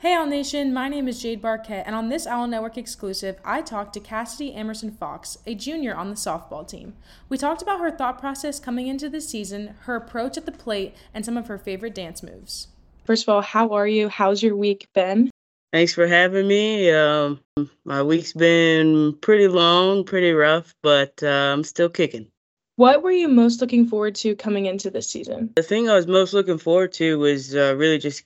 [0.00, 3.60] Hey, Owl Nation, my name is Jade Barquette, and on this Owl Network exclusive, I
[3.62, 6.94] talked to Kassidy Amerson-Fox, a junior on the softball team.
[7.28, 10.94] We talked about her thought process coming into the season, her approach at the plate,
[11.12, 12.68] and some of her favorite dance moves.
[13.06, 14.08] First of all, how are you?
[14.08, 15.32] How's your week been?
[15.72, 16.92] Thanks for having me.
[16.92, 17.40] Um,
[17.84, 22.28] my week's been pretty long, pretty rough, but uh, I'm still kicking.
[22.76, 25.54] What were you most looking forward to coming into this season?
[25.56, 28.22] The thing I was most looking forward to was uh, really just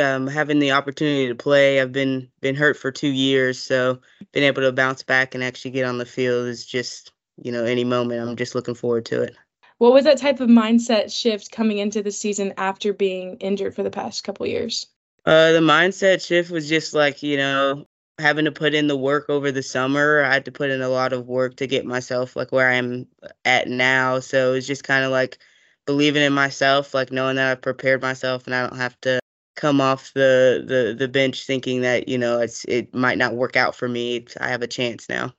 [0.00, 1.80] um, having the opportunity to play.
[1.80, 4.00] I've been been hurt for two years, so
[4.32, 7.64] being able to bounce back and actually get on the field is just you know
[7.64, 8.28] any moment.
[8.28, 9.36] I'm just looking forward to it.
[9.78, 13.82] What was that type of mindset shift coming into the season after being injured for
[13.82, 14.86] the past couple years?
[15.26, 17.86] Uh, the mindset shift was just like you know
[18.18, 20.22] having to put in the work over the summer.
[20.22, 22.74] I had to put in a lot of work to get myself like where I
[22.74, 23.06] am
[23.44, 24.20] at now.
[24.20, 25.38] So it's just kind of like
[25.86, 29.18] believing in myself, like knowing that I've prepared myself and I don't have to
[29.54, 33.56] come off the the the bench thinking that you know it's it might not work
[33.56, 34.26] out for me.
[34.40, 35.32] I have a chance now.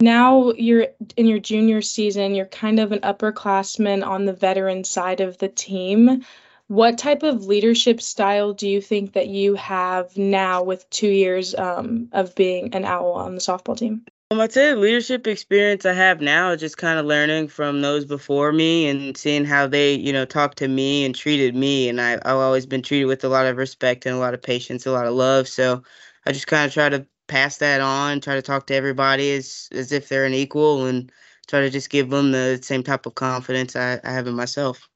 [0.00, 2.34] Now you're in your junior season.
[2.34, 6.24] You're kind of an upperclassman on the veteran side of the team.
[6.66, 11.54] What type of leadership style do you think that you have now with two years
[11.54, 14.04] um, of being an owl on the softball team?
[14.40, 18.52] I'd say leadership experience I have now is just kind of learning from those before
[18.52, 21.88] me and seeing how they, you know, talked to me and treated me.
[21.88, 24.42] And I, I've always been treated with a lot of respect and a lot of
[24.42, 25.48] patience, a lot of love.
[25.48, 25.82] So
[26.26, 29.68] I just kind of try to pass that on, try to talk to everybody as
[29.72, 31.10] as if they're an equal, and
[31.46, 34.88] try to just give them the same type of confidence I, I have in myself.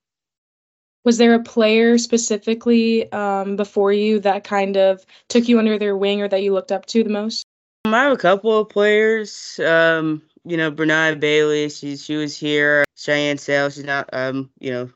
[1.05, 5.97] Was there a player specifically um, before you that kind of took you under their
[5.97, 7.46] wing or that you looked up to the most?
[7.95, 9.59] I have a couple of players.
[9.65, 12.85] Um, you know, Bernard Bailey, she she was here.
[12.97, 14.91] Cheyenne Sale, she's not um, you know,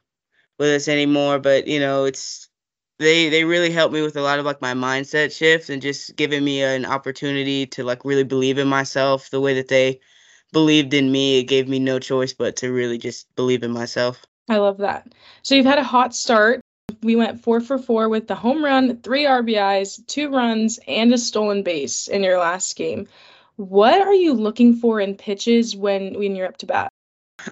[0.59, 1.39] with us anymore.
[1.39, 2.49] But, you know, it's
[2.99, 6.15] they they really helped me with a lot of like my mindset shift and just
[6.17, 10.01] giving me an opportunity to like really believe in myself the way that they
[10.53, 11.39] believed in me.
[11.39, 14.25] It gave me no choice but to really just believe in myself.
[14.49, 15.09] I love that.
[15.43, 16.61] So you've had a hot start
[17.03, 21.19] we went four for four with the home run, three RBIs, two runs, and a
[21.19, 23.09] stolen base in your last game.
[23.57, 26.91] What are you looking for in pitches when when you're up to bat?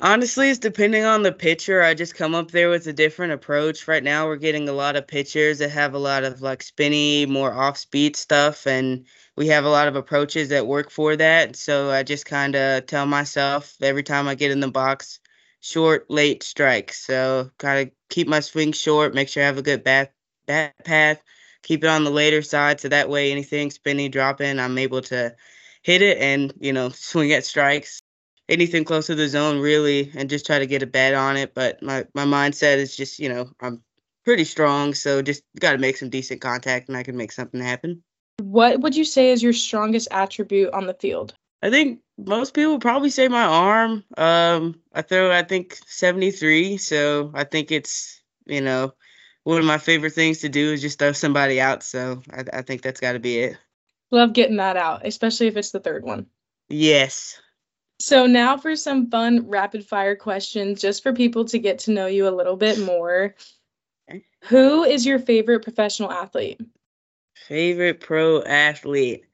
[0.02, 1.82] Honestly, it's depending on the pitcher.
[1.82, 3.88] I just come up there with a different approach.
[3.88, 7.26] Right now, we're getting a lot of pitchers that have a lot of like spinny,
[7.26, 9.06] more off speed stuff, and
[9.36, 11.56] we have a lot of approaches that work for that.
[11.56, 15.20] So I just kind of tell myself every time I get in the box,
[15.60, 17.04] short, late strikes.
[17.04, 20.12] So of keep my swing short, make sure I have a good bat
[20.46, 21.22] bat path,
[21.62, 25.34] keep it on the later side, so that way anything spinning, dropping, I'm able to
[25.82, 28.00] hit it and you know swing at strikes.
[28.48, 31.54] Anything close to the zone, really, and just try to get a bat on it.
[31.54, 33.82] But my my mindset is just you know I'm
[34.24, 37.60] pretty strong, so just got to make some decent contact, and I can make something
[37.60, 38.02] happen.
[38.40, 41.34] What would you say is your strongest attribute on the field?
[41.62, 44.04] I think most people probably say my arm.
[44.16, 48.94] Um, I throw I think 73, so I think it's you know
[49.44, 51.82] one of my favorite things to do is just throw somebody out.
[51.82, 53.56] So I, I think that's got to be it.
[54.10, 56.26] Love getting that out, especially if it's the third one.
[56.68, 57.40] Yes.
[58.00, 62.06] So now for some fun rapid fire questions, just for people to get to know
[62.06, 63.34] you a little bit more.
[64.08, 64.24] Okay.
[64.44, 66.60] Who is your favorite professional athlete?
[67.34, 69.24] Favorite pro athlete.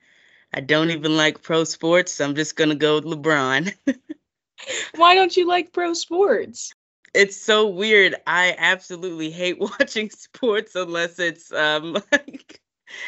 [0.55, 3.75] I don't even like pro sports, so I'm just gonna go with LeBron.
[4.95, 6.73] Why don't you like pro sports?
[7.13, 8.15] It's so weird.
[8.25, 12.61] I absolutely hate watching sports unless it's um like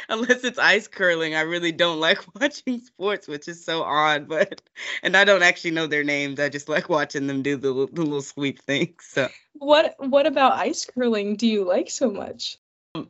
[0.09, 1.37] unless it's ice curling.
[1.37, 4.27] I really don't like watching sports, which is so odd.
[4.29, 4.61] But
[5.05, 6.41] and I don't actually know their names.
[6.41, 9.07] I just like watching them do the, the little sweep things.
[9.09, 12.59] So what what about ice curling do you like so much?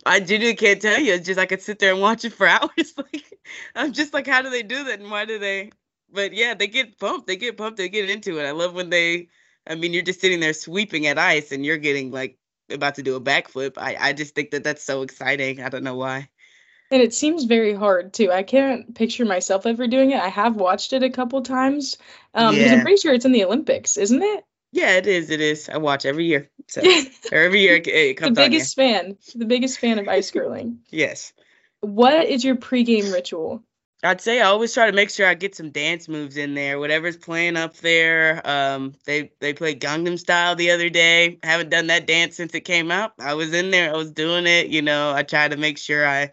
[0.04, 1.14] I genuinely can't tell you.
[1.14, 2.94] It's just I could sit there and watch it for hours.
[2.96, 3.24] like
[3.74, 5.70] I'm just like, how do they do that and why do they?
[6.12, 7.26] But yeah, they get pumped.
[7.26, 7.78] They get pumped.
[7.78, 8.46] They get into it.
[8.46, 9.28] I love when they.
[9.66, 12.38] I mean, you're just sitting there sweeping at ice and you're getting like
[12.70, 13.74] about to do a backflip.
[13.76, 15.62] I I just think that that's so exciting.
[15.62, 16.28] I don't know why.
[16.90, 18.30] And it seems very hard too.
[18.30, 20.20] I can't picture myself ever doing it.
[20.20, 21.98] I have watched it a couple times
[22.32, 22.62] um, yeah.
[22.62, 24.44] because I'm pretty sure it's in the Olympics, isn't it?
[24.76, 25.30] Yeah, it is.
[25.30, 25.70] It is.
[25.70, 26.50] I watch every year.
[26.68, 26.82] So
[27.32, 28.36] every year it, it comes.
[28.36, 29.16] the biggest fan.
[29.34, 30.80] The biggest fan of ice curling.
[30.90, 31.32] yes.
[31.80, 33.62] What is your pregame ritual?
[34.02, 36.78] I'd say I always try to make sure I get some dance moves in there.
[36.78, 38.42] Whatever's playing up there.
[38.46, 41.38] Um, they they played Gangnam Style the other day.
[41.42, 43.14] I haven't done that dance since it came out.
[43.18, 43.94] I was in there.
[43.94, 44.66] I was doing it.
[44.66, 46.32] You know, I try to make sure I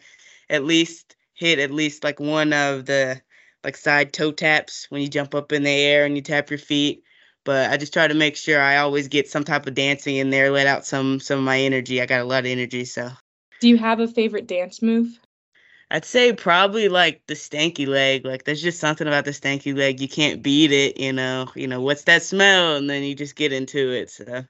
[0.50, 3.22] at least hit at least like one of the
[3.64, 6.60] like side toe taps when you jump up in the air and you tap your
[6.60, 7.04] feet
[7.46, 10.30] but I just try to make sure I always get some type of dancing in
[10.30, 12.02] there, let out some some of my energy.
[12.02, 13.12] I got a lot of energy, so.
[13.60, 15.20] Do you have a favorite dance move?
[15.90, 18.26] I'd say probably like the stanky leg.
[18.26, 20.00] Like there's just something about the stanky leg.
[20.00, 21.48] You can't beat it, you know.
[21.56, 22.76] You know, what's that smell?
[22.76, 24.10] And then you just get into it.
[24.10, 24.46] So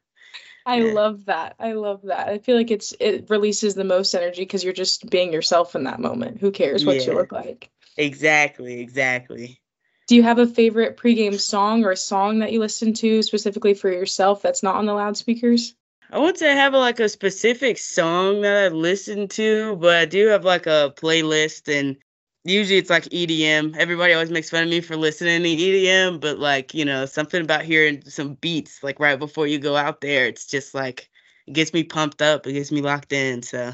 [0.65, 0.93] I yeah.
[0.93, 1.55] love that.
[1.59, 2.29] I love that.
[2.29, 5.83] I feel like it's it releases the most energy because you're just being yourself in
[5.83, 6.39] that moment.
[6.39, 7.11] Who cares what yeah.
[7.11, 7.69] you look like?
[7.97, 9.59] Exactly, exactly.
[10.07, 13.73] Do you have a favorite pregame song or a song that you listen to specifically
[13.73, 15.75] for yourself that's not on the loudspeakers?
[16.11, 20.05] I wouldn't say I have like a specific song that I listen to, but I
[20.05, 21.97] do have like a playlist and
[22.43, 23.75] usually it's like EDM.
[23.77, 27.41] Everybody always makes fun of me for listening to EDM, but like, you know, something
[27.41, 31.09] about hearing some beats like right before you go out there, it's just like
[31.47, 33.41] it gets me pumped up, it gets me locked in.
[33.41, 33.73] So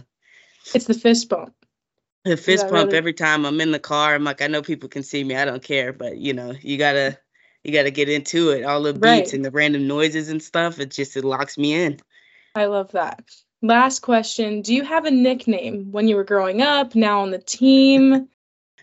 [0.74, 1.54] it's the fist bump.
[2.26, 2.98] The fist pump really...
[2.98, 4.14] every time I'm in the car.
[4.14, 6.78] I'm like, I know people can see me, I don't care, but you know, you
[6.78, 7.18] gotta
[7.64, 8.64] you gotta get into it.
[8.64, 9.34] All the beats right.
[9.34, 12.00] and the random noises and stuff, it just it locks me in.
[12.56, 13.30] I love that.
[13.62, 14.62] Last question.
[14.62, 18.30] Do you have a nickname when you were growing up, now on the team?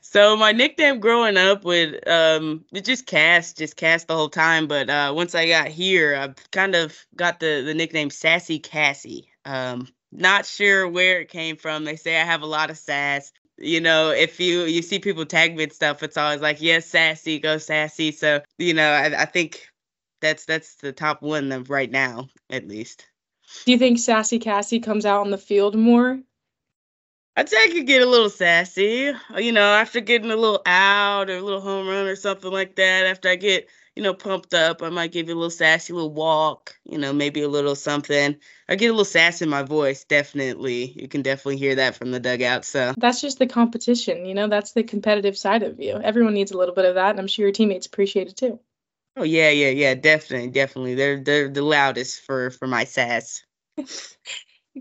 [0.02, 4.66] So my nickname growing up would um just Cass, just Cass the whole time.
[4.66, 9.30] But uh once I got here, I kind of got the the nickname Sassy Cassie.
[9.46, 11.84] Um not sure where it came from.
[11.84, 13.32] They say I have a lot of sass.
[13.58, 16.87] You know, if you you see people tag me and stuff, it's always like, yes,
[16.87, 18.12] sassy, go sassy.
[18.12, 19.69] So, you know, I, I think
[20.20, 23.06] that's that's the top one of right now, at least.
[23.64, 26.20] Do you think Sassy Cassie comes out on the field more?
[27.37, 31.28] I'd say I could get a little sassy, you know, after getting a little out
[31.28, 33.06] or a little home run or something like that.
[33.06, 36.12] After I get, you know, pumped up, I might give you a little sassy little
[36.12, 38.37] walk, you know, maybe a little something.
[38.69, 40.93] I get a little sass in my voice, definitely.
[40.94, 42.66] You can definitely hear that from the dugout.
[42.66, 45.94] So that's just the competition, you know, that's the competitive side of you.
[45.96, 48.60] Everyone needs a little bit of that, and I'm sure your teammates appreciate it too.
[49.16, 50.94] Oh yeah, yeah, yeah, definitely, definitely.
[50.94, 53.43] They're they're the loudest for for my sass.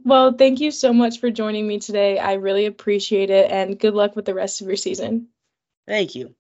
[0.03, 2.19] well, thank you so much for joining me today.
[2.19, 5.29] I really appreciate it, and good luck with the rest of your season.
[5.87, 6.35] Thank you.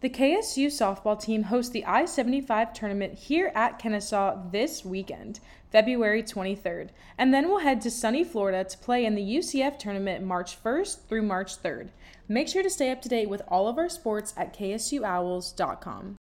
[0.00, 5.40] The KSU softball team hosts the I 75 tournament here at Kennesaw this weekend,
[5.72, 10.24] February 23rd, and then we'll head to sunny Florida to play in the UCF tournament
[10.24, 11.88] March 1st through March 3rd.
[12.28, 16.16] Make sure to stay up to date with all of our sports at ksuowls.com.